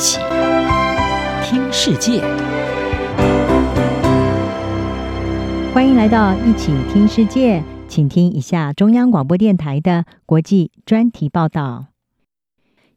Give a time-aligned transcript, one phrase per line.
[0.00, 0.18] 起
[1.44, 2.22] 听世界，
[5.74, 11.88] 欢迎来到一起听世界，请听一下中央广播电台的国际专题报道。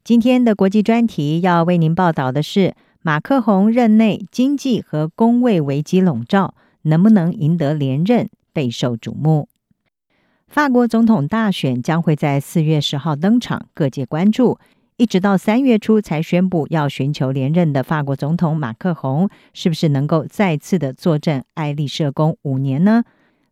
[0.06, 9.50] 今天的国际专题要为您报道的是：马克宏任内经济和公卫危机笼罩，能不能赢得连任备受瞩目。
[10.48, 14.58] 法国总统大选将会在四月十号登场，各界关注。
[14.98, 23.04] 一直到三月初才宣布要寻求连任的法国总统马克宏，是不是能够再次的坐镇爱丽舍宫五年呢？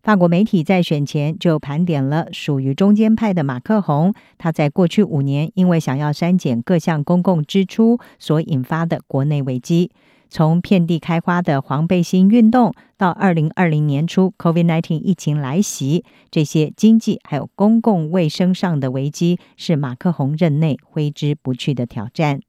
[0.03, 9.91] 法国媒体在选前就盘点了属于中间派的马克宏，他在过去五年因为想要删减各项公共支出所引发的国内危机。
[10.31, 22.39] 从遍地开花的黄背心运动到二零二零年初 COVID-19 疫情来袭，这些经济还有公共卫生上的危机是马克宏任内挥之不去的挑战。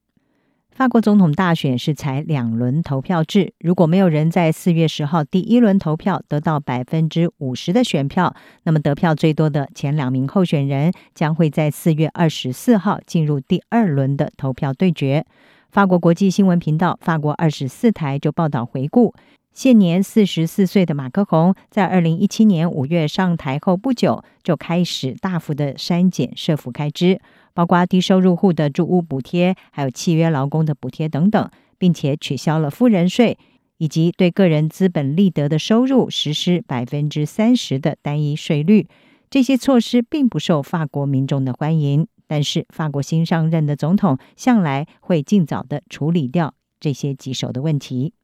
[0.70, 15.26] 法国总统大选是采两轮投票制，如果没有人在四月十号第一轮投票得到百分之五十的选票，那么得票最多的前两名候选人将会在四月二十四号进入第二轮的投票对决。
[15.72, 19.14] 法国国际新闻频道法国二十四台就报道回顾，
[19.54, 27.18] 现年四十四岁的马克宏在二零一七年五月上台后不久，就开始大幅的删减社福开支，
[27.54, 33.38] 包括低收入户的住屋补贴，还有契约劳工的补贴等等，并且取消了富人税，
[33.78, 38.86] 以及对个人资本利得的收入实施百分之三十的单一税率。
[39.30, 42.06] 这些措施并不受法国民众的欢迎。
[42.32, 48.14] 但是，法国新上任的总统向来会尽早的处理掉这些棘手的问题。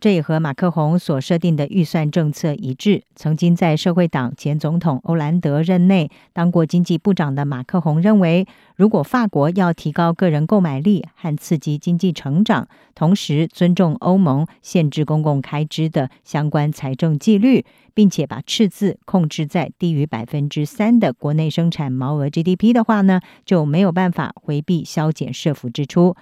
[0.00, 3.04] 这也和马克宏所设定的预算政策一致。
[3.14, 26.14] 曾经在社会党前总统欧兰德任内当过经济部长的马克宏认为，如果法国要提高个人购买力和刺激经济成长，同时尊重欧盟限制公共开支的相关财政纪律，并且把赤字控制在低于百分之三的国内生产毛额 GDP 的话呢，就没有办法回避削减社福支出。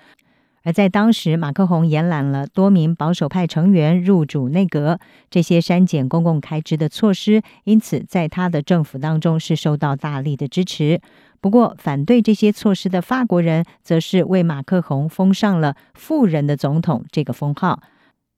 [0.65, 11.01] 而在当时，马克宏延揽了多名保守派成员入主内阁，这些删减公共开支的措施，因此在他的政府当中是受到大力的支持。
[11.41, 17.83] 不过，反对这些措施的法国人，则是为马克宏封上了“富人的总统”这个封号。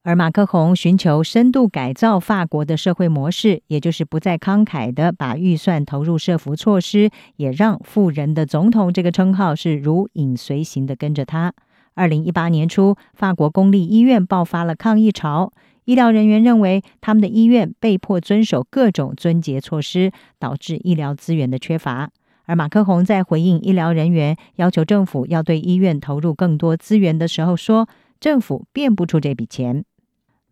[0.03, 11.53] 而马克宏寻求深度改造法国的社会模式，也就是不再慷慨地把预算投入社福措施，也让“富人的总统”这个称号是如影随形地跟着他。
[11.94, 15.53] 二零一八年初，法国公立医院爆发了抗议潮。
[15.84, 22.10] 医疗人员认为，他们的医院被迫遵守各种尊节措施，导致医疗资源的缺乏。
[22.47, 27.88] 而马克宏在回应医疗人员要求政府要对医院投入更多资源的时候说
[28.21, 29.84] ：“政府变不出这笔钱。”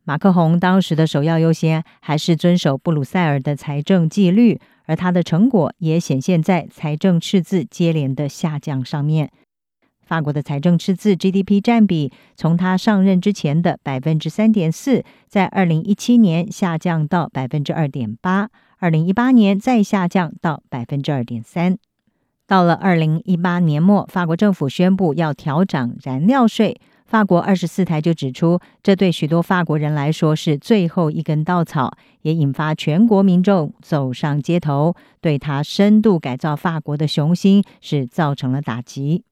[0.04, 9.30] 马克宏当时的首要优先还是遵守布鲁塞尔的财政纪律，而他的成果也显现在财政赤字接连的下降上面。
[10.12, 21.78] 法国的财政赤字 GDP 占比从他上任之前的百分之三点四，在二零一七年下降到百分之二点八，二零一八年再下降到百分之二点三。
[22.46, 31.90] 到了二零一八年末，法国政府宣布要调涨燃料税，法国二十四台就指出，这对许多法国人来说是最后一根稻草，
[32.20, 39.24] 也引发全国民众走上街头，对他深度改造法国的雄心是造成了打击。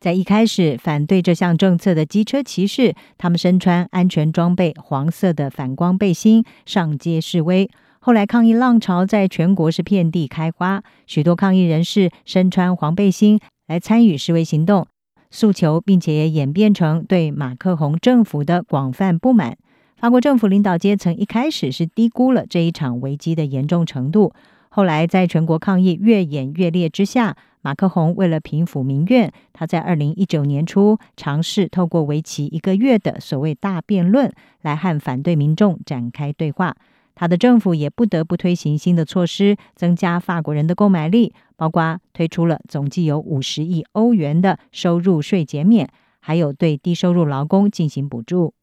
[0.00, 7.68] 在一开始反对这项政策的机车骑士，他们身穿安全装备、黄色的反光背心上街示威。
[7.98, 14.86] 后来抗议浪潮在全国是遍地开花，许多抗议人士身穿黄背心来参与示威行动，
[15.30, 19.58] 诉求，并且演变成对马克宏政府的广泛不满。
[19.98, 24.32] 法国政府领导阶层一开始是低估了这一场危机的严重程度，
[24.70, 27.36] 后来在全国抗议越演越烈之下。
[27.62, 36.74] 马克宏为了平抚民怨，他在二零一九年初尝试透过为期一个月的所谓大辩论来和反对民众展开对话。
[37.14, 45.86] 他的政府也不得不推行新的措施，增加法国人的购买力，包括推出了总计有五十亿欧元的收入税减免，
[46.20, 48.54] 还有对低收入劳工进行补助。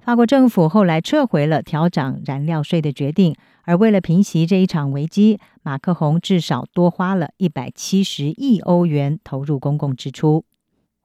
[0.00, 3.36] 法国政府后来撤回了调涨燃料税的决定，
[3.68, 10.46] 而为了平息这一场危机，马克宏至少多花了一百七十亿欧元投入公共支出。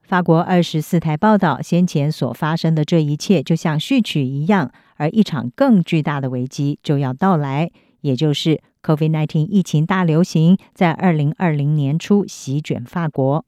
[0.02, 7.70] 法国二十四台报道，先前所发生的这一切就像序曲一样，而一场更巨大的危机就要到来，
[8.00, 13.46] 也就是 COVID-19 疫情大流行在二零二零年初席卷法国。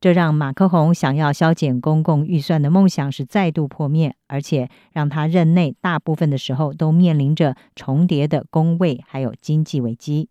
[0.00, 10.28] 这让马克宏想要削减公共预算的梦想是再度破灭，而且让他任内大部分的时候都面临着重叠的工位还有经济危机。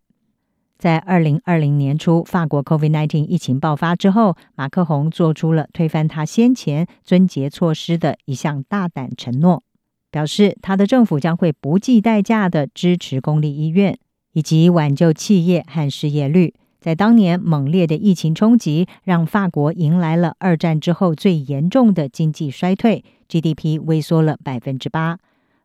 [0.77, 9.63] 在二零二零年初，法国 COVID-19 疫情爆发之后，马克宏做出了推翻他先前撙节措施的一项大胆承诺，
[10.09, 13.97] 表示他的政府将会不计代价的支持公立医院，
[14.31, 16.53] 以及挽救企业和失业率。
[16.79, 25.17] 在当年猛烈的疫情冲击，让法国迎来了二战之后最严重的经济衰退，GDP 萎缩了百分之八。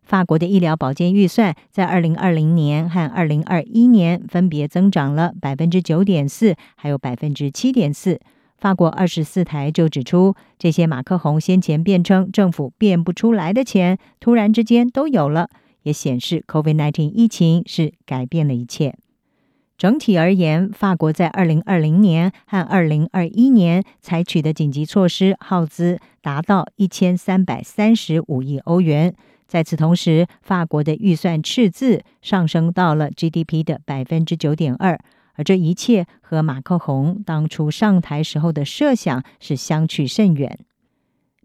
[0.03, 8.19] 法国的医疗保健预算在二零二零年和二零二一年分别增长了百分之九点四，还有百分之七点四。
[8.59, 15.49] 法国二十四台就指出，这些马克宏先前辩称政府变不出来的钱，突然之间都有了，
[15.83, 18.97] 也显示 COVID-19 疫情是改变了一切。
[19.83, 29.13] 整体而言，法国在二零二零年和二零二一年采取的紧急措施耗资达到一千三百三十五亿欧元。
[29.49, 34.97] 在此同时，法国的预算赤字上升到了 GDP 的百分之九点二，
[35.35, 40.61] 而这一切和马克宏当初上台时候的设想是相去甚远。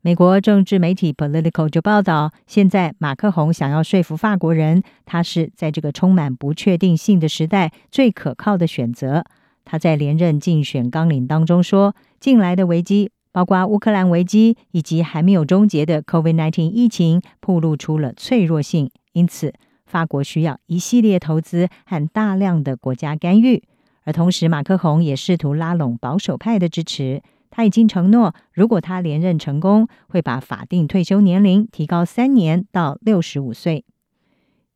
[0.07, 9.25] 美国政治媒体 Political 就报道，现在马克宏想要说服法国人，他是在这个充满不确定性的时代最可靠的选择。
[9.65, 13.11] 他在连任竞选纲领当中说，近来的危机。
[13.33, 18.89] 包括乌克兰危机以及还没有终结的 COVID-19 疫情，暴露出了脆弱性。
[19.11, 19.53] 因此，
[19.85, 23.61] 法国需要一系列投资和大量的国家干预。
[24.05, 27.21] 而同时，马克宏也试图拉拢保守派的支持。
[27.49, 33.85] 他已经承诺，如果他连任成功，会把法定退休年龄提高三年到六十五岁。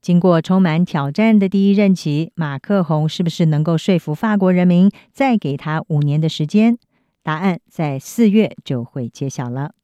[0.01, 6.79] 经过充满挑战的第一任期，马克宏是不是能够说服法国人民再给他五年的时间？
[7.21, 9.75] 答案在四月就会揭晓了。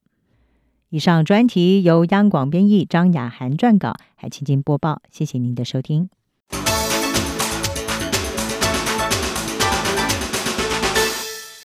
[0.90, 5.02] 以上专题由央广编译张雅涵撰稿，海清金播报。
[5.12, 6.10] 谢谢您的收听。